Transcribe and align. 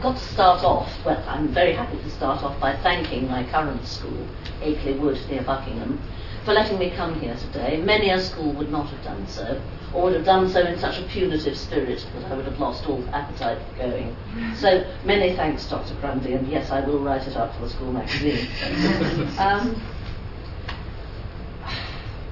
I've 0.00 0.14
got 0.14 0.16
to 0.16 0.32
start 0.32 0.64
off, 0.64 0.90
well, 1.04 1.22
I'm 1.28 1.48
very 1.48 1.74
happy 1.74 1.98
to 1.98 2.10
start 2.10 2.42
off 2.42 2.58
by 2.58 2.74
thanking 2.74 3.28
my 3.28 3.44
current 3.44 3.86
school, 3.86 4.26
Akeley 4.62 4.98
Wood 4.98 5.20
near 5.28 5.42
Buckingham, 5.42 6.00
for 6.42 6.54
letting 6.54 6.78
me 6.78 6.88
come 6.88 7.20
here 7.20 7.36
today. 7.36 7.82
Many 7.82 8.08
a 8.08 8.18
school 8.18 8.50
would 8.54 8.72
not 8.72 8.88
have 8.88 9.04
done 9.04 9.26
so, 9.28 9.60
or 9.92 10.04
would 10.04 10.14
have 10.14 10.24
done 10.24 10.48
so 10.48 10.62
in 10.62 10.78
such 10.78 10.98
a 11.00 11.02
punitive 11.02 11.54
spirit 11.54 12.02
that 12.14 12.32
I 12.32 12.34
would 12.34 12.46
have 12.46 12.58
lost 12.58 12.88
all 12.88 13.04
appetite 13.12 13.58
for 13.58 13.76
going. 13.76 14.16
So 14.56 14.90
many 15.04 15.36
thanks, 15.36 15.68
Dr. 15.68 15.94
Grundy, 15.96 16.32
and 16.32 16.48
yes, 16.48 16.70
I 16.70 16.80
will 16.80 17.00
write 17.00 17.26
it 17.28 17.36
up 17.36 17.54
for 17.56 17.64
the 17.64 17.68
school 17.68 17.92
magazine. 17.92 18.48
um, 19.38 19.82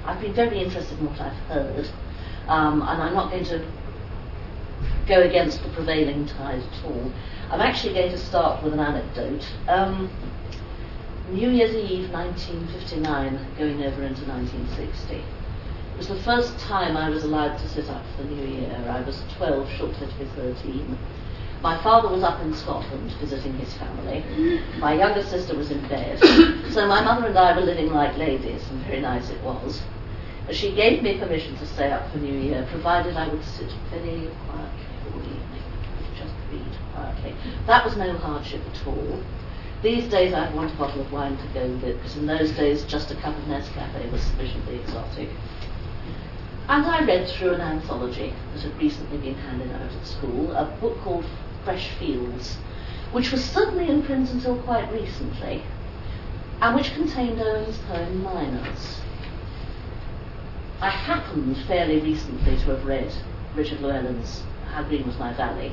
I've 0.06 0.22
been 0.22 0.32
very 0.32 0.62
interested 0.62 0.98
in 0.98 1.04
what 1.04 1.20
I've 1.20 1.36
heard, 1.50 1.86
um, 2.46 2.80
and 2.80 3.02
I'm 3.02 3.12
not 3.12 3.30
going 3.30 3.44
to 3.44 3.62
go 5.08 5.22
against 5.22 5.62
the 5.62 5.68
prevailing 5.70 6.26
tide 6.26 6.62
at 6.62 6.84
all. 6.84 7.12
I'm 7.50 7.60
actually 7.60 7.94
going 7.94 8.10
to 8.10 8.18
start 8.18 8.62
with 8.62 8.74
an 8.74 8.80
anecdote. 8.80 9.44
Um, 9.66 10.10
New 11.30 11.50
Year's 11.50 11.74
Eve 11.74 12.10
1959, 12.10 13.54
going 13.58 13.82
over 13.82 14.02
into 14.02 14.24
1960. 14.24 15.14
It 15.14 15.24
was 15.96 16.08
the 16.08 16.22
first 16.22 16.58
time 16.58 16.96
I 16.96 17.10
was 17.10 17.24
allowed 17.24 17.58
to 17.58 17.68
sit 17.68 17.88
up 17.88 18.04
for 18.16 18.22
the 18.22 18.30
New 18.30 18.60
Year. 18.60 18.86
I 18.88 19.00
was 19.00 19.22
12, 19.36 19.68
shortly 19.72 20.06
to 20.06 20.14
be 20.18 20.24
13. 20.36 20.98
My 21.60 21.82
father 21.82 22.08
was 22.08 22.22
up 22.22 22.40
in 22.40 22.54
Scotland 22.54 23.10
visiting 23.20 23.54
his 23.58 23.74
family. 23.74 24.22
My 24.78 24.94
younger 24.94 25.22
sister 25.24 25.56
was 25.56 25.70
in 25.70 25.86
bed. 25.88 26.20
So 26.72 26.86
my 26.86 27.02
mother 27.02 27.26
and 27.26 27.36
I 27.36 27.56
were 27.56 27.64
living 27.64 27.92
like 27.92 28.16
ladies, 28.16 28.62
and 28.70 28.84
very 28.84 29.00
nice 29.00 29.30
it 29.30 29.42
was. 29.42 29.82
She 30.52 30.74
gave 30.74 31.02
me 31.02 31.18
permission 31.18 31.56
to 31.56 31.66
stay 31.66 31.90
up 31.90 32.10
for 32.12 32.18
New 32.18 32.38
Year, 32.38 32.66
provided 32.70 33.16
I 33.16 33.26
would 33.28 33.44
sit 33.44 33.72
very 33.90 34.30
quietly 34.46 34.88
all 35.12 35.20
evening, 35.20 35.62
just 36.16 36.34
read 36.52 36.87
quietly. 36.98 37.34
That 37.66 37.84
was 37.84 37.96
no 37.96 38.16
hardship 38.16 38.62
at 38.72 38.86
all. 38.86 39.22
These 39.82 40.10
days 40.10 40.34
I'd 40.34 40.54
want 40.54 40.72
a 40.72 40.76
bottle 40.76 41.00
of 41.00 41.12
wine 41.12 41.36
to 41.36 41.46
go 41.54 41.66
with 41.68 41.84
it, 41.84 41.96
because 41.98 42.16
in 42.16 42.26
those 42.26 42.50
days 42.52 42.84
just 42.84 43.10
a 43.10 43.14
cup 43.16 43.36
of 43.36 43.44
Nescafe 43.44 44.10
was 44.10 44.22
sufficiently 44.22 44.80
exotic. 44.80 45.28
And 46.68 46.84
I 46.84 47.04
read 47.04 47.28
through 47.28 47.54
an 47.54 47.60
anthology 47.60 48.34
that 48.52 48.62
had 48.62 48.76
recently 48.76 49.18
been 49.18 49.34
handed 49.34 49.70
out 49.72 49.92
at 49.92 50.06
school, 50.06 50.52
a 50.52 50.66
book 50.80 50.98
called 51.00 51.24
Fresh 51.64 51.90
Fields, 51.98 52.56
which 53.12 53.30
was 53.30 53.42
certainly 53.42 53.88
in 53.88 54.02
print 54.02 54.30
until 54.30 54.60
quite 54.62 54.92
recently, 54.92 55.62
and 56.60 56.74
which 56.74 56.92
contained 56.92 57.40
Owen's 57.40 57.78
poem 57.78 58.22
Miners. 58.22 59.00
I 60.80 60.90
happened 60.90 61.56
fairly 61.66 62.00
recently 62.00 62.56
to 62.56 62.70
have 62.70 62.84
read 62.84 63.12
Richard 63.54 63.80
Llewellyn's 63.80 64.42
How 64.72 64.82
Green 64.82 65.06
Was 65.06 65.18
My 65.18 65.32
Valley, 65.32 65.72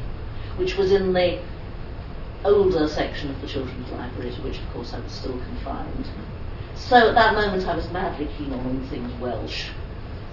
which 0.58 0.78
was 0.78 0.92
in 0.92 1.14
the 1.14 1.40
older 2.44 2.88
section 2.88 3.30
of 3.30 3.42
the 3.42 3.48
children's 3.48 3.90
library, 3.92 4.32
to 4.32 4.42
which, 4.42 4.60
of 4.60 4.70
course, 4.72 4.94
I 4.94 5.00
was 5.00 5.12
still 5.12 5.38
confined. 5.40 6.08
So 6.76 7.10
at 7.10 7.16
that 7.16 7.34
moment, 7.34 7.68
I 7.68 7.76
was 7.76 7.90
madly 7.92 8.28
keen 8.38 8.54
on 8.54 8.60
all 8.60 8.90
things 8.90 9.12
Welsh. 9.20 9.70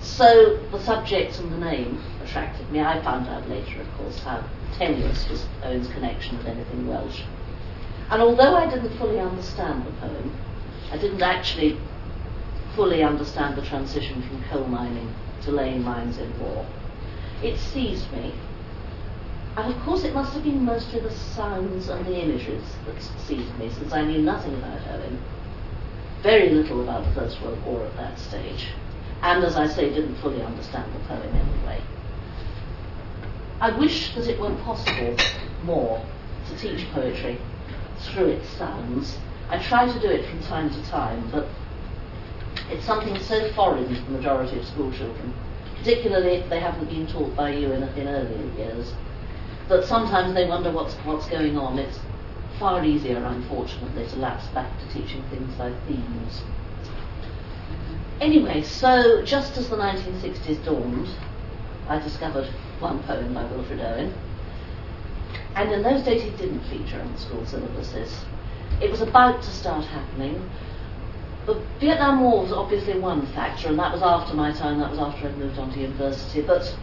So 0.00 0.58
the 0.70 0.80
subject 0.80 1.38
and 1.38 1.52
the 1.52 1.58
name 1.58 2.02
attracted 2.24 2.70
me. 2.70 2.80
I 2.80 3.00
found 3.02 3.28
out 3.28 3.48
later, 3.48 3.80
of 3.80 3.88
course, 3.96 4.18
how 4.18 4.44
tenuous 4.76 5.28
was 5.28 5.46
Owen's 5.62 5.88
connection 5.88 6.36
with 6.38 6.46
anything 6.46 6.88
Welsh. 6.88 7.22
And 8.10 8.20
although 8.20 8.56
I 8.56 8.68
didn't 8.68 8.96
fully 8.98 9.20
understand 9.20 9.86
the 9.86 9.92
poem, 9.92 10.36
I 10.90 10.98
didn't 10.98 11.22
actually 11.22 11.78
fully 12.74 13.02
understand 13.02 13.56
the 13.56 13.62
transition 13.62 14.22
from 14.22 14.42
coal 14.50 14.66
mining 14.66 15.14
to 15.44 15.50
laying 15.50 15.82
mines 15.82 16.18
in 16.18 16.38
war. 16.40 16.66
It 17.42 17.58
seized 17.58 18.10
me 18.12 18.34
and 19.56 19.74
of 19.74 19.82
course, 19.82 20.04
it 20.04 20.14
must 20.14 20.32
have 20.32 20.44
been 20.44 20.64
mostly 20.64 21.00
the 21.00 21.10
sounds 21.10 21.88
and 21.90 22.06
the 22.06 22.22
images 22.22 22.64
that 22.86 23.02
seized 23.20 23.54
me, 23.58 23.68
since 23.68 23.92
I 23.92 24.02
knew 24.02 24.22
nothing 24.22 24.54
about 24.54 24.80
Owen, 24.88 25.22
very 26.22 26.48
little 26.48 26.82
about 26.82 27.04
the 27.04 27.20
First 27.20 27.42
World 27.42 27.62
War 27.66 27.84
at 27.84 27.94
that 27.96 28.18
stage, 28.18 28.68
and 29.20 29.44
as 29.44 29.56
I 29.56 29.66
say, 29.66 29.90
didn't 29.90 30.16
fully 30.16 30.42
understand 30.42 30.90
the 30.94 31.00
poem 31.00 31.28
anyway. 31.34 31.82
I 33.60 33.76
wish 33.78 34.14
that 34.14 34.26
it 34.26 34.40
were 34.40 34.54
possible 34.64 35.16
more 35.64 36.02
to 36.48 36.56
teach 36.56 36.90
poetry 36.92 37.38
through 37.98 38.28
its 38.28 38.48
sounds. 38.48 39.18
I 39.50 39.58
try 39.58 39.86
to 39.86 40.00
do 40.00 40.08
it 40.08 40.24
from 40.30 40.42
time 40.44 40.70
to 40.70 40.82
time, 40.90 41.28
but 41.30 41.46
it's 42.70 42.86
something 42.86 43.18
so 43.18 43.52
foreign 43.52 43.94
to 43.94 44.00
the 44.00 44.10
majority 44.12 44.58
of 44.58 44.64
school 44.64 44.90
children, 44.92 45.34
particularly 45.76 46.36
if 46.36 46.48
they 46.48 46.58
haven't 46.58 46.88
been 46.88 47.06
taught 47.06 47.36
by 47.36 47.52
you 47.52 47.70
in, 47.72 47.82
in 47.82 48.08
earlier 48.08 48.54
years 48.56 48.94
that 49.72 49.86
sometimes 49.86 50.34
they 50.34 50.46
wonder 50.46 50.70
what's, 50.70 50.94
what's 51.06 51.26
going 51.28 51.56
on. 51.56 51.78
It's 51.78 51.98
far 52.58 52.84
easier, 52.84 53.24
unfortunately, 53.24 54.06
to 54.06 54.16
lapse 54.16 54.46
back 54.48 54.70
to 54.78 54.92
teaching 54.92 55.24
things 55.30 55.58
like 55.58 55.74
themes. 55.86 56.42
Anyway, 58.20 58.62
so 58.62 59.22
just 59.24 59.56
as 59.56 59.68
the 59.70 59.76
1960s 59.76 60.64
dawned, 60.64 61.08
I 61.88 61.98
discovered 61.98 62.48
one 62.78 63.02
poem 63.04 63.34
by 63.34 63.44
Wilfred 63.46 63.80
Owen. 63.80 64.14
And 65.56 65.72
in 65.72 65.82
those 65.82 66.02
days, 66.02 66.22
he 66.22 66.30
didn't 66.30 66.62
feature 66.64 67.00
on 67.00 67.16
school 67.16 67.42
syllabuses. 67.42 68.12
It 68.80 68.90
was 68.90 69.00
about 69.00 69.42
to 69.42 69.50
start 69.50 69.84
happening. 69.86 70.48
The 71.46 71.60
Vietnam 71.80 72.20
War 72.22 72.42
was 72.42 72.52
obviously 72.52 72.98
one 72.98 73.26
factor, 73.28 73.68
and 73.68 73.78
that 73.78 73.92
was 73.92 74.02
after 74.02 74.34
my 74.34 74.52
time, 74.52 74.78
that 74.80 74.90
was 74.90 74.98
after 74.98 75.28
I'd 75.28 75.38
moved 75.38 75.58
on 75.58 75.72
to 75.72 75.80
university. 75.80 76.42
But 76.42 76.76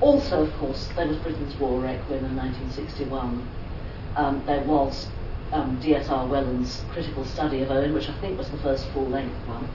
also, 0.00 0.44
of 0.44 0.52
course, 0.54 0.88
there 0.94 1.06
was 1.06 1.16
Britten's 1.18 1.56
War 1.56 1.80
Requiem 1.80 2.24
in 2.24 2.36
1961. 2.36 3.48
Um, 4.16 4.42
there 4.46 4.62
was 4.64 5.08
um, 5.52 5.78
D.S.R. 5.80 6.26
Welland's 6.26 6.84
critical 6.90 7.24
study 7.24 7.62
of 7.62 7.70
Owen, 7.70 7.94
which 7.94 8.08
I 8.08 8.20
think 8.20 8.38
was 8.38 8.50
the 8.50 8.58
first 8.58 8.86
full 8.90 9.08
length 9.08 9.36
one, 9.46 9.68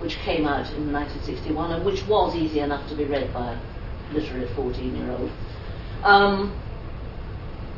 which 0.00 0.16
came 0.16 0.46
out 0.46 0.70
in 0.72 0.92
1961 0.92 1.72
and 1.72 1.84
which 1.84 2.06
was 2.06 2.34
easy 2.34 2.60
enough 2.60 2.88
to 2.88 2.94
be 2.94 3.04
read 3.04 3.32
by 3.32 3.52
a 3.52 4.12
literate 4.12 4.54
14 4.54 4.96
year 4.96 5.10
old. 5.10 5.30
Um, 6.02 6.54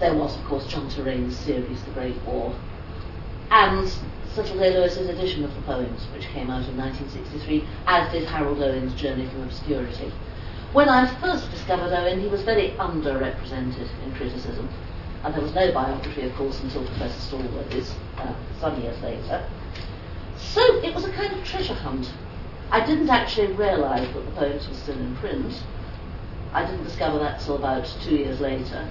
there 0.01 0.15
was, 0.15 0.37
of 0.37 0.45
course, 0.45 0.67
John 0.67 0.89
Terraine's 0.91 1.37
series, 1.37 1.83
The 1.85 1.93
Great 1.93 2.21
War, 2.23 2.55
and 3.51 3.89
Cecil 4.35 4.59
Day 4.59 4.77
Lewis's 4.77 5.09
edition 5.09 5.45
of 5.45 5.55
the 5.55 5.61
poems, 5.63 6.07
which 6.13 6.27
came 6.29 6.51
out 6.51 6.67
in 6.69 6.77
1963, 6.77 7.65
as 7.87 8.11
did 8.11 8.25
Harold 8.25 8.61
Owen's 8.61 8.95
Journey 8.95 9.29
from 9.29 9.43
Obscurity. 9.43 10.13
When 10.75 10.89
I 10.89 11.07
first 11.21 11.53
discovered 11.53 11.93
Owen, 11.93 12.19
he 12.19 12.27
was 12.27 12.43
very 12.43 12.71
underrepresented 12.81 13.89
in 14.05 14.13
criticism, 14.17 14.69
and 15.23 15.33
there 15.33 15.41
was 15.41 15.55
no 15.55 15.71
biography, 15.71 16.23
of 16.23 16.35
course, 16.35 16.61
until 16.65 16.85
Professor 16.85 17.37
Stallworthy's 17.37 17.95
uh, 18.19 18.35
some 18.59 18.83
years 18.83 19.01
later. 19.01 19.49
So 20.37 20.61
it 20.83 20.93
was 20.93 21.05
a 21.05 21.13
kind 21.13 21.33
of 21.33 21.45
treasure 21.45 21.75
hunt. 21.75 22.13
I 22.73 22.85
didn't 22.85 23.09
actually 23.09 23.53
realise 23.53 24.13
that 24.15 24.25
the 24.25 24.33
poems 24.33 24.67
were 24.67 24.75
still 24.75 24.99
in 24.99 25.15
print. 25.19 25.63
I 26.53 26.65
didn't 26.67 26.83
discover 26.83 27.21
that 27.21 27.39
till 27.39 27.55
about 27.55 27.87
two 28.03 28.17
years 28.17 28.41
later. 28.41 28.91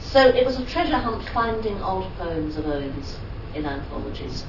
So 0.00 0.26
it 0.28 0.46
was 0.46 0.58
a 0.58 0.64
treasure 0.64 0.96
hunt 0.96 1.22
finding 1.34 1.82
old 1.82 2.10
poems 2.16 2.56
of 2.56 2.64
Owen's 2.64 3.18
in 3.54 3.66
anthologies. 3.66 4.46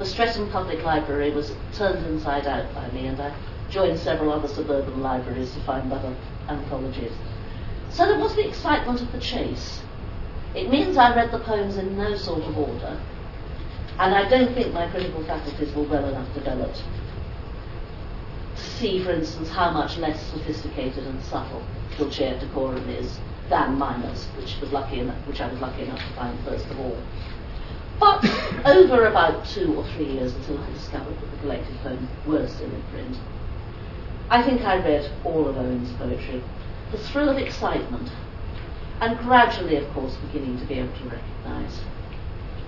The 0.00 0.06
Streatham 0.06 0.50
Public 0.50 0.82
Library 0.82 1.30
was 1.30 1.52
turned 1.74 2.04
inside 2.06 2.48
out 2.48 2.74
by 2.74 2.90
me, 2.90 3.06
and 3.06 3.20
I 3.20 3.32
joined 3.70 3.98
several 3.98 4.32
other 4.32 4.48
suburban 4.48 5.00
libraries 5.00 5.52
to 5.52 5.60
find 5.60 5.92
other 5.92 6.14
anthologies. 6.48 7.12
So 7.90 8.06
there 8.06 8.18
was 8.18 8.34
the 8.34 8.46
excitement 8.46 9.00
of 9.00 9.10
the 9.12 9.20
chase. 9.20 9.82
It 10.54 10.70
means 10.70 10.96
I 10.96 11.14
read 11.14 11.30
the 11.30 11.38
poems 11.38 11.76
in 11.76 11.96
no 11.96 12.16
sort 12.16 12.42
of 12.42 12.58
order, 12.58 13.00
and 13.98 14.14
I 14.14 14.28
don't 14.28 14.54
think 14.54 14.72
my 14.72 14.88
critical 14.88 15.24
faculties 15.24 15.72
were 15.74 15.84
well 15.84 16.08
enough 16.08 16.32
developed 16.34 16.82
to 18.56 18.62
see, 18.62 19.02
for 19.02 19.12
instance, 19.12 19.48
how 19.48 19.70
much 19.70 19.96
less 19.98 20.20
sophisticated 20.30 21.06
and 21.06 21.22
subtle 21.24 21.62
Dulce 21.98 22.20
et 22.20 22.40
Decorum 22.40 22.88
is 22.88 23.18
than 23.48 23.78
Miners, 23.78 24.26
which 24.36 24.56
was 24.60 24.72
lucky 24.72 25.00
enough, 25.00 25.26
which 25.26 25.40
I 25.40 25.50
was 25.50 25.60
lucky 25.60 25.82
enough 25.82 25.98
to 25.98 26.14
find 26.14 26.38
first 26.44 26.66
of 26.66 26.78
all. 26.80 26.96
But 27.98 28.24
over 28.64 29.06
about 29.06 29.44
two 29.46 29.74
or 29.76 29.86
three 29.94 30.12
years 30.12 30.34
until 30.34 30.58
I 30.58 30.70
discovered 30.72 31.20
that 31.20 31.30
the 31.30 31.36
collected 31.38 31.76
poems 31.82 32.08
were 32.26 32.48
still 32.48 32.70
in 32.70 32.82
print, 32.90 33.18
I 34.30 34.44
think 34.44 34.62
I 34.62 34.76
read 34.76 35.10
all 35.24 35.48
of 35.48 35.56
Owen's 35.56 35.90
poetry. 35.94 36.40
The 36.92 36.98
thrill 36.98 37.28
of 37.28 37.36
excitement, 37.36 38.12
and 39.00 39.18
gradually, 39.18 39.74
of 39.74 39.88
course, 39.92 40.14
beginning 40.16 40.56
to 40.60 40.64
be 40.66 40.74
able 40.74 40.96
to 40.98 41.04
recognise 41.04 41.80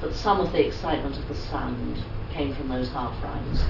that 0.01 0.13
some 0.13 0.41
of 0.41 0.51
the 0.51 0.67
excitement 0.67 1.17
of 1.17 1.29
the 1.29 1.37
sound 1.37 2.03
came 2.33 2.53
from 2.53 2.69
those 2.69 2.89
half 2.91 3.15
rhymes, 3.23 3.63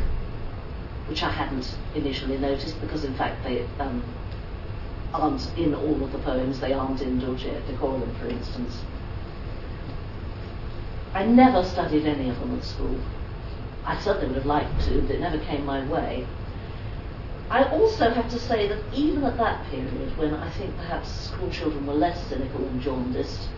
which 1.06 1.22
I 1.22 1.30
hadn't 1.30 1.76
initially 1.94 2.38
noticed 2.38 2.80
because, 2.80 3.04
in 3.04 3.14
fact, 3.14 3.44
they 3.44 3.66
um, 3.78 4.02
aren't 5.12 5.46
in 5.58 5.74
all 5.74 6.02
of 6.02 6.12
the 6.12 6.18
poems. 6.20 6.60
They 6.60 6.72
aren't 6.72 7.02
in 7.02 7.18
Dulce 7.18 7.44
et 7.44 7.66
Decorum, 7.66 8.14
for 8.18 8.28
instance. 8.28 8.80
I 11.12 11.26
never 11.26 11.62
studied 11.62 12.06
any 12.06 12.30
of 12.30 12.40
them 12.40 12.56
at 12.56 12.64
school. 12.64 12.98
I 13.84 14.00
certainly 14.00 14.28
would 14.28 14.36
have 14.36 14.46
liked 14.46 14.80
to, 14.86 15.02
but 15.02 15.10
it 15.10 15.20
never 15.20 15.38
came 15.40 15.66
my 15.66 15.86
way. 15.86 16.26
I 17.52 17.64
also 17.64 18.08
have 18.08 18.31
to 18.31 18.38
say 18.38 18.66
that 18.66 18.78
even 18.94 19.25
at 19.25 19.37
that 19.37 19.66
period, 19.70 20.16
when 20.16 20.32
I 20.32 20.49
think 20.52 20.75
perhaps 20.78 21.10
school 21.10 21.50
children 21.50 21.87
were 21.87 21.93
less 21.93 22.26
cynical 22.26 22.66
and 22.66 22.81
jaundiced, 22.81 23.50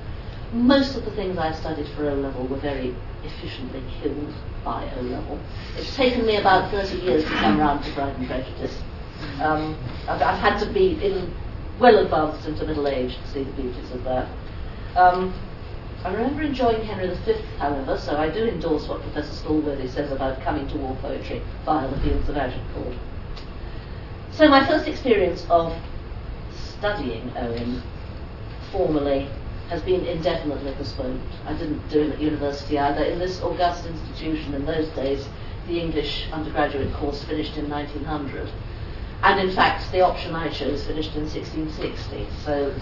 most 0.52 0.96
of 0.96 1.04
the 1.04 1.12
things 1.12 1.38
I 1.38 1.52
studied 1.52 1.86
for 1.94 2.10
O 2.10 2.14
level 2.14 2.44
were 2.48 2.58
very 2.58 2.92
efficiently 3.22 3.84
killed 4.02 4.34
by 4.64 4.90
O 4.96 5.00
level. 5.00 5.38
It's 5.76 5.94
taken 5.94 6.26
me 6.26 6.38
about 6.38 6.72
30 6.72 6.96
years 7.06 7.22
to 7.22 7.30
come 7.30 7.60
round 7.60 7.84
to 7.84 7.92
Pride 7.92 8.16
and 8.16 8.26
Prejudice. 8.26 8.76
Um, 9.40 9.78
I've, 10.08 10.20
I've, 10.20 10.40
had 10.40 10.58
to 10.58 10.72
be 10.72 10.98
in 11.00 11.32
well 11.78 11.98
advanced 11.98 12.48
into 12.48 12.66
middle 12.66 12.88
age 12.88 13.16
to 13.16 13.28
see 13.28 13.44
the 13.44 13.52
beauties 13.52 13.92
of 13.92 14.02
that. 14.02 14.28
Um, 14.96 15.32
I 16.04 16.12
remember 16.12 16.42
enjoying 16.42 16.84
Henry 16.84 17.14
V, 17.24 17.34
however, 17.58 17.96
so 17.96 18.16
I 18.16 18.28
do 18.28 18.44
endorse 18.44 18.88
what 18.88 19.02
Professor 19.02 19.46
Stallworthy 19.46 19.88
says 19.88 20.10
about 20.10 20.40
coming 20.42 20.66
to 20.70 20.78
war 20.78 20.98
poetry 21.00 21.42
via 21.64 21.88
the 21.88 22.00
fields 22.00 22.28
of 22.28 22.36
Agincourt. 22.36 22.96
So 24.36 24.48
my 24.48 24.66
first 24.66 24.88
experience 24.88 25.46
of 25.48 25.72
studying 26.50 27.32
Owen 27.36 27.80
formally 28.72 29.28
has 29.68 29.80
been 29.82 30.04
indefinitely 30.04 30.72
postponed. 30.72 31.22
I 31.46 31.52
didn't 31.52 31.88
do 31.88 32.00
it 32.02 32.14
at 32.14 32.20
university 32.20 32.76
either. 32.76 33.04
In 33.04 33.20
this 33.20 33.40
august 33.42 33.86
institution 33.86 34.54
in 34.54 34.66
those 34.66 34.88
days, 34.88 35.28
the 35.68 35.78
English 35.78 36.26
undergraduate 36.32 36.92
course 36.94 37.22
finished 37.22 37.56
in 37.56 37.70
1900. 37.70 38.50
And 39.22 39.38
in 39.40 39.54
fact, 39.54 39.90
the 39.92 40.00
option 40.00 40.34
I 40.34 40.48
chose 40.48 40.84
finished 40.84 41.14
in 41.14 41.22
1660. 41.22 42.26
So, 42.44 42.74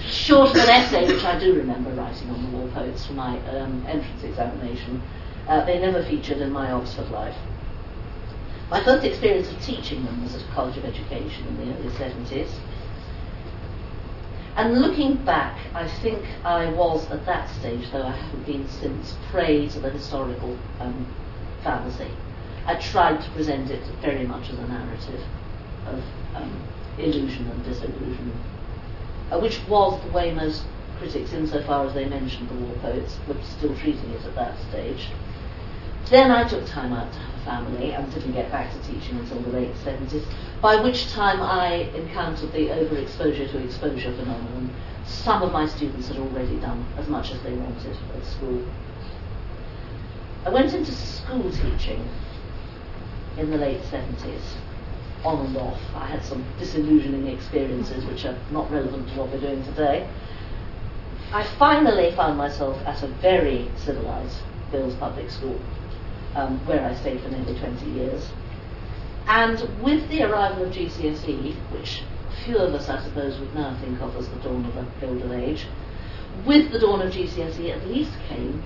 short 0.08 0.50
of 0.50 0.56
an 0.56 0.70
essay, 0.70 1.06
which 1.06 1.24
I 1.24 1.38
do 1.38 1.54
remember 1.54 1.90
writing 1.90 2.30
on 2.30 2.42
the 2.42 2.56
war 2.56 2.68
poets 2.68 3.04
for 3.06 3.12
my 3.12 3.38
um, 3.50 3.84
entrance 3.86 4.24
examination, 4.24 5.02
uh, 5.46 5.62
they 5.66 5.78
never 5.78 6.02
featured 6.02 6.38
in 6.38 6.50
my 6.50 6.72
Oxford 6.72 7.10
life. 7.10 7.36
My 8.70 8.82
first 8.82 9.04
experience 9.04 9.50
of 9.50 9.60
teaching 9.60 10.04
them 10.04 10.22
was 10.22 10.34
at 10.34 10.42
a 10.42 10.52
College 10.52 10.78
of 10.78 10.84
Education 10.84 11.46
in 11.48 11.56
the 11.58 11.76
early 11.76 11.90
70s. 11.90 12.48
And 14.56 14.80
looking 14.80 15.16
back, 15.24 15.58
I 15.74 15.88
think 15.88 16.24
I 16.44 16.70
was 16.72 17.10
at 17.10 17.26
that 17.26 17.50
stage, 17.50 17.90
though 17.90 18.06
I 18.06 18.12
haven't 18.12 18.46
been 18.46 18.68
since, 18.68 19.14
prey 19.30 19.68
to 19.68 19.80
the 19.80 19.90
historical 19.90 20.56
um, 20.80 21.06
fallacy. 21.62 22.10
I 22.66 22.76
tried 22.76 23.22
to 23.22 23.30
present 23.32 23.70
it 23.70 23.82
very 24.00 24.26
much 24.26 24.50
as 24.50 24.58
a 24.58 24.68
narrative 24.68 25.20
of 25.86 26.02
um, 26.34 26.62
illusion 26.98 27.48
and 27.48 27.64
disillusion, 27.64 28.32
uh, 29.30 29.38
which 29.40 29.60
was 29.68 30.00
the 30.04 30.12
way 30.12 30.32
most 30.32 30.62
critics, 30.98 31.32
insofar 31.32 31.86
as 31.86 31.94
they 31.94 32.06
mentioned 32.06 32.48
the 32.48 32.54
war 32.54 32.76
poets, 32.80 33.18
were 33.28 33.36
still 33.42 33.76
treating 33.76 34.08
it 34.10 34.24
at 34.24 34.34
that 34.36 34.56
stage. 34.70 35.08
Then 36.08 36.30
I 36.30 36.48
took 36.48 36.64
time 36.66 36.92
out 36.92 37.12
to 37.12 37.33
family 37.44 37.92
and 37.92 38.12
didn't 38.12 38.32
get 38.32 38.50
back 38.50 38.72
to 38.72 38.78
teaching 38.92 39.18
until 39.18 39.40
the 39.42 39.50
late 39.50 39.74
70s, 39.84 40.24
by 40.60 40.76
which 40.76 41.10
time 41.10 41.40
I 41.40 41.88
encountered 41.94 42.52
the 42.52 42.68
overexposure 42.68 43.50
to 43.52 43.58
exposure 43.58 44.12
phenomenon. 44.12 44.70
Some 45.06 45.42
of 45.42 45.52
my 45.52 45.66
students 45.66 46.08
had 46.08 46.16
already 46.16 46.58
done 46.60 46.86
as 46.96 47.08
much 47.08 47.30
as 47.30 47.42
they 47.42 47.52
wanted 47.52 47.96
at 48.16 48.24
school. 48.24 48.64
I 50.46 50.50
went 50.50 50.74
into 50.74 50.92
school 50.92 51.50
teaching 51.50 52.08
in 53.38 53.50
the 53.50 53.56
late 53.56 53.80
70s 53.82 54.56
on 55.24 55.46
and 55.46 55.56
off. 55.56 55.80
I 55.94 56.06
had 56.06 56.24
some 56.24 56.44
disillusioning 56.58 57.26
experiences 57.28 58.04
which 58.04 58.24
are 58.24 58.36
not 58.50 58.70
relevant 58.70 59.08
to 59.08 59.14
what 59.18 59.30
we're 59.30 59.40
doing 59.40 59.62
today. 59.64 60.06
I 61.32 61.42
finally 61.58 62.12
found 62.12 62.36
myself 62.36 62.78
at 62.86 63.02
a 63.02 63.08
very 63.08 63.70
civilized 63.76 64.38
girls' 64.70 64.94
public 64.94 65.30
school, 65.30 65.58
um, 66.34 66.58
where 66.66 66.84
I 66.84 66.94
stayed 66.94 67.20
for 67.20 67.28
nearly 67.28 67.58
20 67.58 67.86
years. 67.90 68.28
And 69.26 69.58
with 69.82 70.08
the 70.10 70.22
arrival 70.22 70.64
of 70.64 70.72
GCSE, 70.72 71.54
which 71.72 72.02
few 72.44 72.58
of 72.58 72.74
us, 72.74 72.88
I 72.88 73.02
suppose, 73.02 73.38
would 73.38 73.54
now 73.54 73.76
think 73.80 74.00
of 74.00 74.16
as 74.16 74.28
the 74.28 74.36
dawn 74.36 74.64
of 74.64 74.74
the 74.74 74.86
golden 75.00 75.32
age, 75.32 75.66
with 76.44 76.72
the 76.72 76.78
dawn 76.78 77.00
of 77.00 77.12
GCSE 77.12 77.70
at 77.70 77.86
least 77.86 78.12
came 78.28 78.62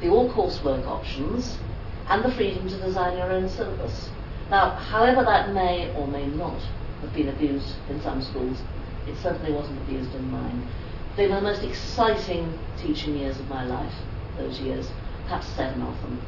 the 0.00 0.08
all 0.08 0.32
coursework 0.32 0.86
options 0.86 1.58
and 2.08 2.24
the 2.24 2.32
freedom 2.32 2.68
to 2.68 2.76
design 2.78 3.16
your 3.16 3.30
own 3.30 3.48
syllabus. 3.48 4.10
Now, 4.50 4.70
however 4.70 5.22
that 5.22 5.52
may 5.52 5.94
or 5.94 6.06
may 6.06 6.26
not 6.26 6.60
have 7.00 7.14
been 7.14 7.28
abused 7.28 7.76
in 7.88 8.00
some 8.02 8.22
schools, 8.22 8.58
it 9.06 9.16
certainly 9.18 9.52
wasn't 9.52 9.80
abused 9.82 10.14
in 10.14 10.30
mine. 10.30 10.68
They 11.16 11.28
were 11.28 11.36
the 11.36 11.42
most 11.42 11.62
exciting 11.62 12.58
teaching 12.78 13.16
years 13.16 13.38
of 13.38 13.48
my 13.48 13.64
life, 13.64 13.94
those 14.36 14.60
years, 14.60 14.90
perhaps 15.24 15.46
seven 15.48 15.82
of 15.82 16.00
them. 16.02 16.20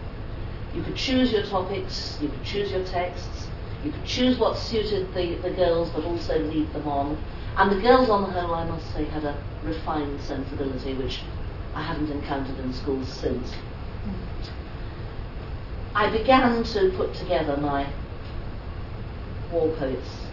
You 0.74 0.82
could 0.82 0.96
choose 0.96 1.32
your 1.32 1.44
topics, 1.44 2.18
you 2.20 2.28
could 2.28 2.42
choose 2.44 2.70
your 2.72 2.84
texts, 2.84 3.48
you 3.84 3.92
could 3.92 4.04
choose 4.04 4.38
what 4.38 4.58
suited 4.58 5.14
the, 5.14 5.36
the 5.36 5.50
girls 5.50 5.90
but 5.90 6.04
also 6.04 6.38
lead 6.38 6.72
them 6.72 6.88
on. 6.88 7.16
And 7.56 7.70
the 7.70 7.80
girls, 7.80 8.08
on 8.10 8.22
the 8.22 8.30
whole, 8.30 8.54
I 8.54 8.64
must 8.64 8.92
say, 8.92 9.04
had 9.04 9.24
a 9.24 9.36
refined 9.62 10.20
sensibility 10.20 10.94
which 10.94 11.20
I 11.74 11.82
haven't 11.82 12.10
encountered 12.10 12.58
in 12.58 12.72
schools 12.72 13.06
since. 13.06 13.52
Hmm. 13.52 14.44
I 15.94 16.10
began 16.10 16.64
to 16.64 16.90
put 16.96 17.14
together 17.14 17.56
my 17.56 17.86
war 19.52 19.68
poets 19.76 20.26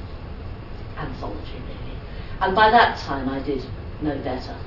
anthology, 0.97 1.61
really. 1.67 1.97
And 2.41 2.55
by 2.55 2.71
that 2.71 2.97
time, 2.97 3.29
I 3.29 3.41
did 3.41 3.63
no 4.01 4.17
better 4.19 4.57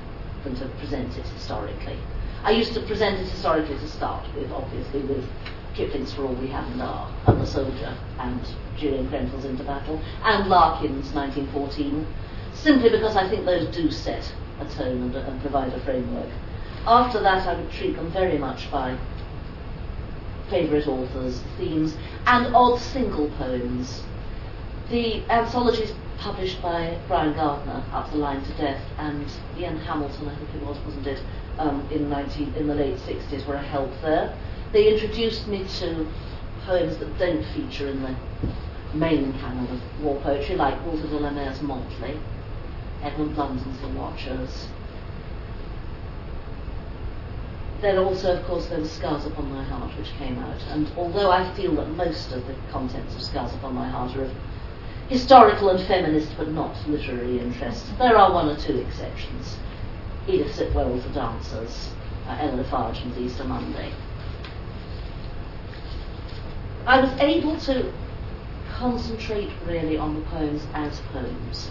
than 0.43 0.55
to 0.55 0.65
present 0.79 1.17
it 1.17 1.27
historically. 1.27 1.97
I 2.45 2.51
used 2.51 2.75
to 2.75 2.81
present 2.81 3.19
it 3.19 3.27
historically 3.27 3.75
to 3.75 3.87
start 3.87 4.23
with, 4.35 4.51
obviously, 4.51 4.99
with 5.01 5.27
Kipling's 5.73 6.13
For 6.13 6.25
All 6.25 6.35
We 6.35 6.45
Have 6.49 6.69
and 6.73 6.79
Are, 6.79 7.11
and 7.25 7.41
The 7.41 7.47
Soldier, 7.47 7.97
and 8.19 8.39
Julian 8.77 9.09
Grenfell's 9.09 9.45
Into 9.45 9.63
Battle, 9.63 9.99
and 10.23 10.47
Larkin's 10.47 11.11
1914, 11.11 12.05
simply 12.53 12.89
because 12.91 13.15
I 13.15 13.27
think 13.27 13.45
those 13.45 13.67
do 13.75 13.89
set 13.89 14.31
a 14.59 14.65
tone 14.65 15.01
and, 15.01 15.15
and 15.15 15.41
provide 15.41 15.73
a 15.73 15.79
framework. 15.79 16.29
After 16.85 17.19
that, 17.21 17.47
I 17.47 17.59
would 17.59 17.71
treat 17.71 17.95
them 17.95 18.11
very 18.11 18.37
much 18.37 18.69
by 18.69 18.95
favourite 20.47 20.87
authors, 20.87 21.41
themes, 21.57 21.97
and 22.27 22.55
odd 22.55 22.79
single 22.79 23.27
poems 23.39 24.03
the 24.91 25.23
anthologies 25.31 25.93
published 26.17 26.61
by 26.61 26.97
Brian 27.07 27.33
Gardner, 27.33 27.83
Up 27.91 28.11
the 28.11 28.17
Line 28.17 28.43
to 28.43 28.53
Death, 28.53 28.81
and 28.97 29.25
Ian 29.57 29.77
Hamilton, 29.77 30.29
I 30.29 30.35
think 30.35 30.49
it 30.55 30.65
was, 30.65 30.77
wasn't 30.85 31.07
it, 31.07 31.21
um, 31.57 31.87
in, 31.91 32.09
19, 32.09 32.53
in 32.55 32.67
the 32.67 32.75
late 32.75 32.97
60s, 32.97 33.45
were 33.45 33.55
a 33.55 33.61
help 33.61 33.91
there. 34.01 34.37
They 34.71 34.91
introduced 34.91 35.47
me 35.47 35.65
to 35.79 36.07
poems 36.65 36.97
that 36.97 37.17
don't 37.17 37.43
feature 37.53 37.87
in 37.87 38.01
the 38.01 38.15
main 38.93 39.33
canon 39.33 39.67
of 39.67 40.03
war 40.03 40.19
poetry, 40.21 40.55
like 40.55 40.83
Walter 40.85 41.07
de 41.07 41.17
la 41.17 41.29
Mare's 41.29 41.61
Motley, 41.61 42.19
Edmund 43.01 43.35
Blunden's 43.35 43.79
The 43.81 43.89
Watchers. 43.89 44.67
Then 47.81 47.97
also, 47.97 48.37
of 48.37 48.45
course, 48.45 48.67
there 48.67 48.79
was 48.79 48.91
Scars 48.91 49.25
Upon 49.25 49.51
My 49.51 49.63
Heart, 49.63 49.97
which 49.97 50.11
came 50.17 50.39
out. 50.39 50.61
And 50.69 50.89
although 50.97 51.29
I 51.29 51.53
feel 51.55 51.75
that 51.75 51.89
most 51.89 52.31
of 52.31 52.47
the 52.47 52.55
contents 52.71 53.15
of 53.15 53.21
Scars 53.21 53.53
Upon 53.53 53.75
My 53.75 53.87
Heart 53.87 54.15
are 54.15 54.23
of 54.23 54.31
historical 55.09 55.69
and 55.69 55.87
feminist, 55.87 56.35
but 56.37 56.49
not 56.51 56.75
literary 56.87 57.39
interest. 57.39 57.85
There 57.97 58.17
are 58.17 58.33
one 58.33 58.49
or 58.49 58.57
two 58.57 58.77
exceptions. 58.77 59.57
Edith 60.27 60.55
Sitwell's 60.55 61.03
The 61.03 61.09
Dancers, 61.11 61.91
uh, 62.27 62.51
Lafarge 62.53 63.01
and 63.01 63.17
Easter 63.17 63.43
Monday. 63.43 63.91
I 66.87 66.99
was 67.01 67.11
able 67.19 67.59
to 67.61 67.91
concentrate 68.71 69.51
really 69.65 69.97
on 69.97 70.15
the 70.15 70.21
poems 70.21 70.63
as 70.73 70.99
poems, 71.11 71.69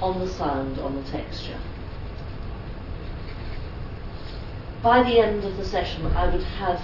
on 0.00 0.18
the 0.18 0.28
sound, 0.28 0.78
on 0.78 0.96
the 0.96 1.10
texture. 1.10 1.58
By 4.82 5.02
the 5.02 5.18
end 5.18 5.44
of 5.44 5.56
the 5.58 5.64
session, 5.64 6.06
I 6.06 6.34
would 6.34 6.42
have 6.42 6.80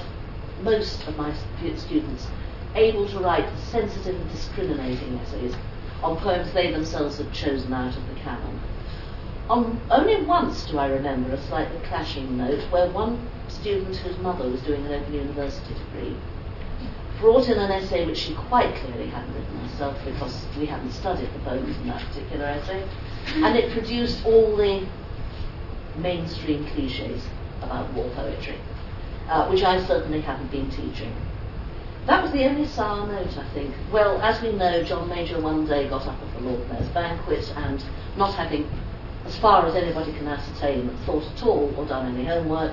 most 0.63 1.07
of 1.07 1.17
my 1.17 1.35
students 1.77 2.29
able 2.77 3.09
to 3.09 3.19
write 3.19 3.49
sensitive 3.59 4.15
and 4.15 4.31
discriminating 4.31 5.19
essays 5.19 5.55
on 6.03 6.17
poems 6.19 6.53
they 6.53 6.71
themselves 6.71 7.19
had 7.19 7.33
chosen 7.33 7.73
out 7.73 7.97
of 7.97 8.07
the 8.09 8.15
canon. 8.15 8.61
On, 9.49 9.81
only 9.91 10.25
once 10.25 10.67
do 10.67 10.79
I 10.79 10.89
remember 10.89 11.31
a 11.31 11.43
slightly 11.49 11.79
clashing 11.87 12.37
note 12.37 12.61
where 12.71 12.91
one 12.91 13.29
student 13.49 13.97
whose 13.97 14.19
mother 14.19 14.49
was 14.49 14.61
doing 14.63 14.85
an 14.87 14.93
Open 14.93 15.15
University 15.15 15.75
degree 15.75 16.17
brought 17.21 17.49
in 17.49 17.59
an 17.59 17.71
essay 17.71 18.05
which 18.05 18.19
she 18.19 18.35
quite 18.35 18.75
clearly 18.77 19.09
hadn't 19.09 19.33
written 19.35 19.57
herself 19.69 19.97
because 20.05 20.45
we 20.59 20.67
hadn't 20.67 20.93
studied 20.93 21.33
the 21.33 21.39
poems 21.41 21.77
in 21.79 21.87
that 21.87 22.03
particular 22.09 22.45
essay, 22.45 22.87
and 23.37 23.57
it 23.57 23.73
produced 23.73 24.25
all 24.27 24.55
the 24.57 24.87
mainstream 25.97 26.67
cliches 26.67 27.23
about 27.63 27.91
war 27.95 28.11
poetry, 28.15 28.59
uh, 29.29 29.49
which 29.49 29.63
I 29.63 29.83
certainly 29.87 30.21
hadn't 30.21 30.51
been 30.51 30.69
teaching. 30.71 31.15
That 32.07 32.23
was 32.23 32.31
the 32.31 32.45
only 32.45 32.69
sour 32.69 33.05
note, 33.07 33.37
I 33.37 33.49
think. 33.53 33.75
Well, 33.91 34.21
as 34.23 34.41
we 34.41 34.53
know, 34.53 34.85
John 34.85 35.09
Major 35.09 35.41
one 35.41 35.67
day 35.67 35.89
got 35.89 36.07
up 36.07 36.17
at 36.23 36.35
the 36.35 36.49
Lord 36.49 36.69
Mayor's 36.71 36.89
banquet 36.91 37.53
and, 37.57 37.85
not 38.17 38.33
having, 38.35 38.71
as 39.25 39.37
far 39.39 39.67
as 39.67 39.75
anybody 39.75 40.13
can 40.13 40.29
ascertain, 40.29 40.97
thought 41.05 41.25
at 41.25 41.43
all 41.43 41.75
or 41.77 41.85
done 41.85 42.15
any 42.15 42.25
homework, 42.25 42.73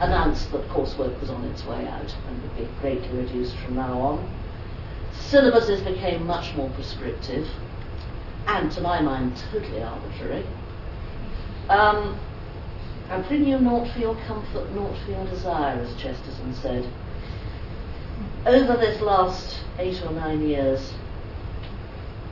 announced 0.00 0.52
that 0.52 0.68
coursework 0.68 1.18
was 1.18 1.30
on 1.30 1.44
its 1.44 1.64
way 1.64 1.86
out 1.86 2.14
and 2.28 2.42
would 2.42 2.56
be 2.56 2.68
greatly 2.80 3.08
reduced 3.16 3.56
from 3.58 3.76
now 3.76 3.98
on. 3.98 4.30
Syllabuses 5.14 5.82
became 5.82 6.26
much 6.26 6.54
more 6.54 6.68
prescriptive 6.70 7.48
and, 8.46 8.70
to 8.72 8.82
my 8.82 9.00
mind, 9.00 9.42
totally 9.50 9.82
arbitrary. 9.82 10.44
Um, 11.70 12.18
I 13.08 13.22
bring 13.22 13.46
you 13.46 13.58
naught 13.58 13.90
for 13.92 13.98
your 13.98 14.16
comfort, 14.26 14.70
naught 14.72 14.96
for 15.04 15.12
your 15.12 15.24
desire, 15.26 15.78
as 15.78 15.94
Chesterton 15.94 16.54
said. 16.54 16.86
Over 18.46 18.76
this 18.76 19.00
last 19.00 19.60
eight 19.78 20.02
or 20.02 20.12
nine 20.12 20.46
years, 20.46 20.92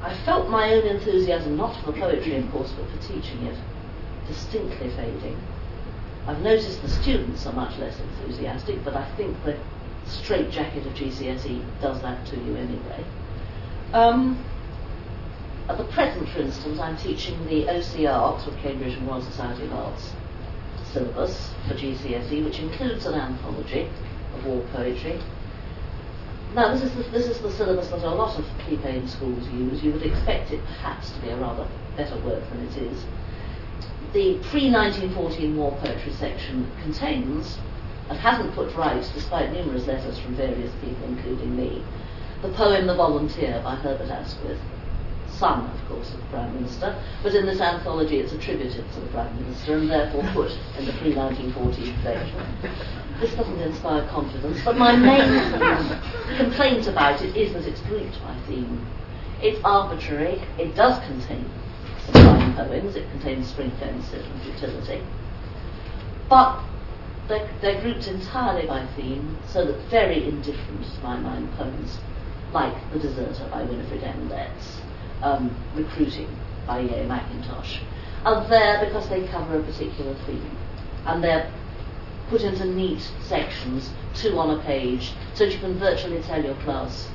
I 0.03 0.15
felt 0.27 0.51
my 0.51 0.75
own 0.75 0.87
enthusiasm, 0.87 1.57
not 1.57 1.75
for 1.83 1.93
poetry, 1.93 2.37
of 2.37 2.51
course, 2.53 2.71
but 2.73 2.87
for 2.91 3.09
teaching 3.09 3.47
it, 3.47 3.57
distinctly 4.29 4.91
fading. 4.91 5.39
I've 6.27 6.41
noticed 6.43 6.83
the 6.83 6.89
students 6.89 7.47
are 7.47 7.53
much 7.55 7.79
less 7.79 7.99
enthusiastic, 7.99 8.85
but 8.85 8.95
I 8.95 9.11
think 9.17 9.43
the 9.45 9.59
straitjacket 10.07 10.87
of 10.87 10.93
GCSE 10.93 11.65
does 11.81 12.03
that 12.03 12.27
to 12.27 12.37
you 12.37 12.57
anyway. 12.57 13.05
Um, 13.95 14.45
at 15.69 15.79
the 15.79 15.85
present, 15.85 16.29
for 16.29 16.41
instance, 16.41 16.79
I'm 16.79 16.99
teaching 16.99 17.43
the 17.47 17.65
OCR, 17.65 18.13
Oxford 18.13 18.59
Cambridge 18.59 18.95
and 18.95 19.09
Royal 19.09 19.23
Society 19.23 19.65
of 19.65 19.73
Arts 19.73 20.13
syllabus 20.93 21.55
for 21.67 21.75
GCSE, 21.75 22.45
which 22.45 22.59
includes 22.59 23.07
an 23.07 23.15
anthology 23.15 23.89
of 24.35 24.45
war 24.45 24.63
poetry. 24.75 25.19
Now, 26.55 26.75
this 26.75 26.83
is, 26.83 26.95
the, 26.95 27.03
this 27.11 27.27
is 27.27 27.39
the 27.41 27.51
syllabus 27.51 27.89
that 27.89 28.03
a 28.03 28.11
lot 28.11 28.39
of 28.39 28.45
key 28.67 28.77
schools 29.07 29.49
use. 29.49 29.83
You 29.83 29.93
would 29.93 30.03
expect 30.03 30.51
it 30.51 30.61
perhaps 30.67 31.11
to 31.13 31.21
be 31.21 31.31
a 31.31 31.37
rather 31.37 31.67
better 31.97 32.17
work 32.21 32.43
than 32.51 32.61
it 32.67 32.77
is. 32.77 33.05
The 34.13 34.39
pre 34.51 34.71
1914 34.71 35.57
war 35.57 35.73
poetry 35.81 36.13
section 36.13 36.71
contains, 36.83 37.59
and 38.11 38.19
hasn't 38.19 38.55
put 38.55 38.75
right, 38.75 39.03
despite 39.15 39.53
numerous 39.53 39.87
letters 39.87 40.19
from 40.19 40.35
various 40.35 40.73
people, 40.83 41.07
including 41.07 41.57
me, 41.57 41.83
the 42.43 42.51
poem 42.51 42.87
The 42.87 42.95
Volunteer 42.97 43.61
by 43.65 43.77
Herbert 43.77 44.11
Asquith 44.11 44.59
son, 45.43 45.69
of 45.71 45.89
course, 45.89 46.13
of 46.13 46.21
the 46.21 46.27
Prime 46.27 46.55
Minister, 46.55 46.95
but 47.23 47.35
in 47.35 47.47
this 47.47 47.61
anthology 47.61 48.19
it's 48.19 48.33
attributed 48.33 48.85
to 48.93 49.01
the 49.01 49.07
Prime 49.09 49.35
Minister 49.43 49.77
and 49.77 49.91
therefore 49.91 50.23
put 50.33 50.53
in 50.79 50.87
the 50.87 50.93
pre-1914 50.93 52.03
section. 52.03 53.02
This 53.21 53.35
doesn't 53.35 53.61
inspire 53.61 54.07
confidence, 54.09 54.61
but 54.65 54.77
my 54.77 54.97
main 54.97 56.37
complaint 56.37 56.87
about 56.87 57.23
it 57.23 57.37
is 57.37 57.53
that 57.53 57.67
it's 57.67 57.81
grouped 57.83 58.21
by 58.23 58.37
theme. 58.47 58.87
It's 59.41 59.61
arbitrary, 59.65 60.43
it 60.59 60.75
does 60.75 60.99
contain 61.07 61.49
some 62.13 62.55
poems, 62.55 62.97
it 62.97 63.09
contains 63.11 63.49
Spring 63.49 63.71
Offensive 63.73 64.25
and 64.25 64.43
futility, 64.43 65.03
but 66.29 66.63
they're, 67.29 67.49
they're, 67.61 67.81
grouped 67.81 68.09
entirely 68.09 68.67
by 68.67 68.87
theme, 68.97 69.39
so 69.49 69.65
that 69.65 69.77
very 69.91 70.29
indifferent, 70.29 70.85
to 70.85 71.03
my 71.03 71.17
mind, 71.19 71.53
poems 71.57 71.99
like 72.53 72.75
The 72.93 72.99
Deserter 72.99 73.49
by 73.51 73.63
Winifred 73.63 74.03
M. 74.03 74.29
Letts 74.29 74.81
um, 75.23 75.55
recruiting 75.75 76.29
by 76.67 76.83
E.A. 76.83 77.07
Mackintosh 77.07 77.81
are 78.25 78.47
there 78.49 78.85
because 78.85 79.09
they 79.09 79.27
cover 79.29 79.59
a 79.59 79.63
particular 79.63 80.15
theme. 80.27 80.57
And 81.07 81.23
they're 81.23 81.51
put 82.33 82.43
into 82.45 82.65
neat 82.65 83.13
sections, 83.21 83.91
two 84.15 84.39
on 84.39 84.59
a 84.59 84.63
page, 84.63 85.13
so 85.35 85.45
that 85.45 85.53
you 85.53 85.61
can 85.61 85.79
virtually 85.79 86.19
tell 86.23 86.43
your 86.43 86.55
class 86.63 87.07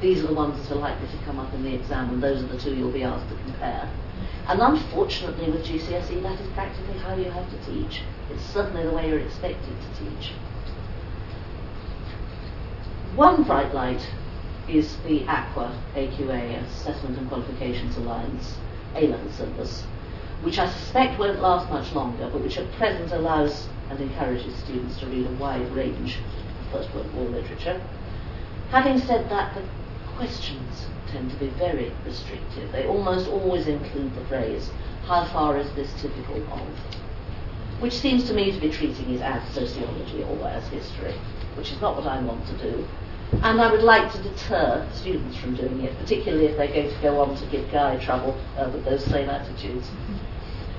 these 0.00 0.24
are 0.24 0.28
the 0.28 0.32
ones 0.32 0.56
that 0.58 0.74
are 0.74 0.80
likely 0.80 1.06
to 1.06 1.22
come 1.26 1.38
up 1.38 1.52
in 1.52 1.62
the 1.62 1.74
exam, 1.74 2.08
and 2.08 2.22
those 2.22 2.42
are 2.42 2.46
the 2.46 2.58
two 2.58 2.74
you'll 2.74 2.90
be 2.90 3.02
asked 3.02 3.28
to 3.28 3.36
compare. 3.44 3.90
And 4.48 4.60
unfortunately, 4.62 5.50
with 5.50 5.66
GCSE, 5.66 6.22
that 6.22 6.40
is 6.40 6.50
practically 6.54 6.96
how 6.98 7.14
you 7.14 7.30
have 7.30 7.46
to 7.50 7.70
teach. 7.70 8.00
It's 8.30 8.42
certainly 8.42 8.84
the 8.84 8.92
way 8.92 9.10
you're 9.10 9.18
expected 9.18 9.76
to 9.82 10.02
teach. 10.02 10.32
One 13.14 13.42
bright 13.42 13.74
light 13.74 14.08
is 14.66 14.96
the 15.06 15.20
AQA, 15.20 15.78
AQA, 15.94 16.64
Assessment 16.64 17.18
and 17.18 17.28
Qualifications 17.28 17.98
Alliance 17.98 18.56
A-level 18.96 19.30
syllabus, 19.30 19.82
which 20.42 20.58
I 20.58 20.70
suspect 20.70 21.18
won't 21.18 21.42
last 21.42 21.70
much 21.70 21.92
longer, 21.92 22.30
but 22.32 22.42
which 22.42 22.56
at 22.56 22.72
present 22.72 23.12
allows 23.12 23.68
and 23.90 24.00
encourages 24.00 24.54
students 24.56 24.98
to 25.00 25.06
read 25.06 25.26
a 25.26 25.32
wide 25.32 25.70
range 25.74 26.18
of 26.18 26.72
First 26.72 26.94
World 26.94 27.12
War 27.14 27.26
literature. 27.26 27.80
Having 28.70 29.00
said 29.00 29.30
that, 29.30 29.54
the 29.54 29.62
questions 30.16 30.86
tend 31.10 31.30
to 31.30 31.36
be 31.36 31.48
very 31.48 31.92
restrictive. 32.04 32.72
They 32.72 32.86
almost 32.86 33.28
always 33.28 33.66
include 33.68 34.14
the 34.14 34.24
phrase, 34.26 34.70
how 35.06 35.24
far 35.26 35.58
is 35.58 35.70
this 35.74 35.92
typical 36.00 36.36
of? 36.52 36.68
Which 37.80 37.94
seems 37.94 38.24
to 38.24 38.34
me 38.34 38.52
to 38.52 38.60
be 38.60 38.70
treating 38.70 39.14
it 39.14 39.20
as 39.20 39.42
sociology 39.52 40.22
or 40.22 40.48
as 40.48 40.66
history, 40.68 41.14
which 41.56 41.72
is 41.72 41.80
not 41.80 41.96
what 41.96 42.06
I 42.06 42.20
want 42.20 42.46
to 42.46 42.56
do. 42.58 42.86
And 43.42 43.60
I 43.60 43.70
would 43.70 43.82
like 43.82 44.12
to 44.12 44.22
deter 44.22 44.86
students 44.92 45.36
from 45.36 45.56
doing 45.56 45.82
it, 45.82 45.98
particularly 45.98 46.46
if 46.46 46.56
they're 46.56 46.68
going 46.68 46.90
to 46.90 47.02
go 47.02 47.20
on 47.20 47.36
to 47.36 47.46
give 47.46 47.70
Guy 47.70 47.96
trouble 47.98 48.38
uh, 48.56 48.70
with 48.72 48.84
those 48.84 49.04
same 49.04 49.28
attitudes. 49.28 49.90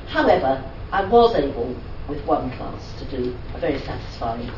However, 0.07 0.63
I 0.91 1.03
was 1.05 1.35
able, 1.35 1.75
with 2.07 2.23
one 2.25 2.51
class, 2.51 2.99
to 2.99 3.05
do 3.05 3.35
a 3.53 3.59
very 3.59 3.79
satisfying 3.79 4.49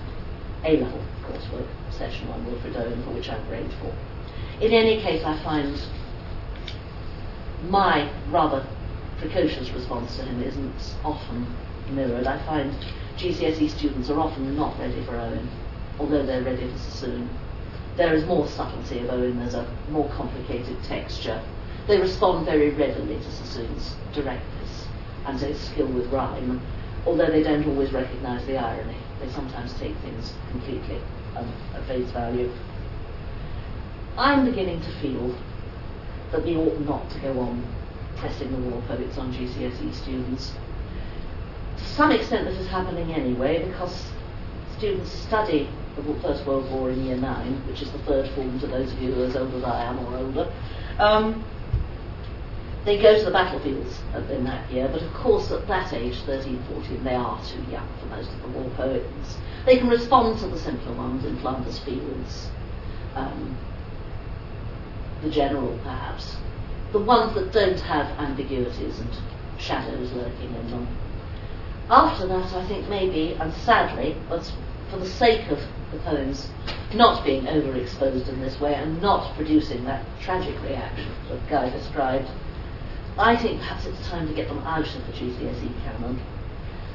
A-level 0.63 1.01
coursework, 1.23 1.67
session 1.91 2.27
on 2.29 2.45
Wilfred 2.45 2.75
Owen, 2.75 3.03
for 3.03 3.11
which 3.11 3.29
I'm 3.29 3.45
grateful. 3.47 3.93
In 4.61 4.71
any 4.71 5.01
case, 5.01 5.23
I 5.23 5.41
find 5.43 5.79
my 7.69 8.09
rather 8.29 8.65
precocious 9.19 9.71
response 9.71 10.15
to 10.17 10.23
him 10.23 10.43
isn't 10.43 10.95
often 11.03 11.47
mirrored. 11.91 12.27
I 12.27 12.43
find 12.45 12.73
GCSE 13.17 13.69
students 13.69 14.09
are 14.09 14.19
often 14.19 14.55
not 14.55 14.77
ready 14.79 15.03
for 15.05 15.15
Owen, 15.15 15.49
although 15.99 16.25
they're 16.25 16.43
ready 16.43 16.69
for 16.69 16.77
Sassoon 16.77 17.29
there 17.97 18.13
is 18.13 18.23
more 18.25 18.47
subtlety 18.47 18.99
of 18.99 19.09
Owen, 19.09 19.39
there's 19.39 19.55
a 19.55 19.67
more 19.89 20.07
complicated 20.09 20.81
texture. 20.83 21.41
They 21.87 21.99
respond 21.99 22.45
very 22.45 22.69
readily 22.69 23.15
to 23.15 23.31
Sassoon's 23.31 23.95
directness 24.13 24.87
and 25.25 25.39
his 25.39 25.59
skill 25.59 25.87
with 25.87 26.05
rhyme, 26.07 26.61
although 27.07 27.31
they 27.31 27.41
don't 27.41 27.65
always 27.65 27.91
recognise 27.93 28.45
the 28.45 28.57
irony. 28.57 28.97
They 29.21 29.31
sometimes 29.31 29.73
take 29.79 29.95
things 29.99 30.33
completely 30.51 31.01
um, 31.37 31.51
at 31.73 31.83
face 31.87 32.11
value. 32.11 32.51
I'm 34.17 34.45
beginning 34.45 34.81
to 34.81 34.91
feel 34.99 35.35
that 36.31 36.43
we 36.43 36.57
ought 36.57 36.79
not 36.81 37.09
to 37.11 37.19
go 37.19 37.39
on 37.39 37.65
pressing 38.17 38.51
the 38.51 38.69
war 38.69 38.81
poets 38.87 39.17
on 39.17 39.31
GCSE 39.31 39.95
students. 39.95 40.51
To 41.77 41.83
some 41.83 42.11
extent, 42.11 42.45
this 42.45 42.59
is 42.59 42.67
happening 42.67 43.13
anyway 43.13 43.65
because 43.65 44.11
students 44.77 45.11
study 45.11 45.69
the 45.95 46.19
First 46.21 46.45
World 46.45 46.69
War 46.71 46.89
in 46.91 47.05
Year 47.05 47.17
9, 47.17 47.67
which 47.67 47.81
is 47.81 47.91
the 47.91 47.99
third 47.99 48.29
form 48.35 48.59
to 48.59 48.67
those 48.67 48.91
of 48.91 49.01
you 49.01 49.13
who 49.13 49.23
are 49.23 49.27
as 49.27 49.35
old 49.35 49.53
as 49.53 49.63
I 49.63 49.85
am 49.85 49.99
or 49.99 50.17
older. 50.17 50.53
Um, 50.99 51.45
they 52.87 52.97
go 53.01 53.19
to 53.19 53.25
the 53.25 53.31
battlefields 53.31 53.99
in 54.31 54.45
that 54.45 54.71
year, 54.71 54.87
but 54.89 55.01
of 55.01 55.13
course 55.13 55.51
at 55.51 55.67
that 55.67 55.91
age, 55.91 56.21
13, 56.21 56.63
14, 56.71 57.03
they 57.03 57.15
are 57.15 57.37
too 57.43 57.61
young 57.69 57.85
for 57.99 58.05
most 58.05 58.31
of 58.31 58.41
the 58.41 58.47
war 58.47 58.69
poems. 58.77 59.37
They 59.65 59.77
can 59.77 59.89
respond 59.89 60.39
to 60.39 60.47
the 60.47 60.57
simpler 60.57 60.93
ones 60.93 61.25
in 61.25 61.37
Flanders 61.39 61.79
Fields, 61.79 62.47
um, 63.13 63.57
the 65.21 65.29
general 65.29 65.77
perhaps, 65.83 66.37
the 66.93 66.99
ones 66.99 67.35
that 67.35 67.51
don't 67.51 67.79
have 67.81 68.07
ambiguities 68.19 68.99
and 68.99 69.09
shadows 69.59 70.13
lurking 70.13 70.55
in 70.55 70.71
them. 70.71 70.87
After 71.89 72.25
that, 72.27 72.53
I 72.53 72.65
think 72.69 72.87
maybe, 72.87 73.33
and 73.33 73.53
sadly, 73.53 74.15
but 74.29 74.49
for 74.89 74.97
the 74.97 75.09
sake 75.09 75.51
of 75.51 75.59
the 75.91 75.99
poems 76.05 76.47
not 76.93 77.25
being 77.25 77.43
overexposed 77.43 78.29
in 78.29 78.39
this 78.39 78.61
way 78.61 78.75
and 78.75 79.01
not 79.01 79.35
producing 79.35 79.83
that 79.83 80.05
tragic 80.21 80.55
reaction 80.63 81.11
that 81.27 81.49
Guy 81.49 81.69
described, 81.69 82.29
I 83.19 83.35
think 83.35 83.59
perhaps 83.59 83.85
it's 83.85 84.07
time 84.07 84.27
to 84.27 84.33
get 84.33 84.47
them 84.47 84.59
out 84.59 84.87
of 84.87 85.07
the 85.07 85.13
GCSE 85.13 85.71
canon, 85.83 86.19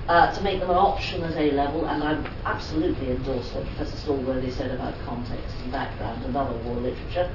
uh, 0.08 0.32
to 0.34 0.42
make 0.42 0.60
them 0.60 0.70
an 0.70 0.76
option 0.76 1.22
at 1.22 1.36
A 1.36 1.52
level, 1.52 1.86
and 1.86 2.02
I 2.02 2.24
absolutely 2.44 3.10
endorse 3.10 3.52
what 3.52 3.64
Professor 3.66 3.96
Stallworthy 3.96 4.52
said 4.52 4.70
about 4.70 4.94
context 5.04 5.56
and 5.62 5.72
background 5.72 6.24
and 6.24 6.36
other 6.36 6.56
war 6.58 6.76
literature. 6.76 7.30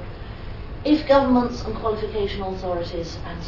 If 0.86 1.08
governments 1.08 1.64
and 1.64 1.76
qualification 1.76 2.42
authorities 2.42 3.18
and 3.26 3.40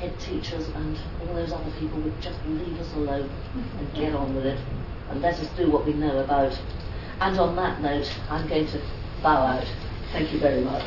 head 0.00 0.18
teachers 0.20 0.68
and 0.68 0.98
all 1.20 1.34
those 1.34 1.52
other 1.52 1.70
people 1.78 2.00
would 2.00 2.20
just 2.20 2.38
leave 2.46 2.78
us 2.80 2.92
alone 2.94 3.30
and 3.78 3.94
get 3.94 4.14
on 4.14 4.34
with 4.34 4.46
it 4.46 4.60
and 5.10 5.22
let 5.22 5.38
us 5.40 5.48
do 5.56 5.70
what 5.70 5.86
we 5.86 5.92
know 5.94 6.18
about 6.18 6.56
and 7.20 7.38
on 7.38 7.56
that 7.56 7.82
note, 7.82 8.08
I'm 8.30 8.48
going 8.48 8.66
to 8.68 8.80
bow 9.22 9.44
out. 9.44 9.66
Thank 10.12 10.32
you 10.32 10.38
very 10.38 10.62
much. 10.62 10.84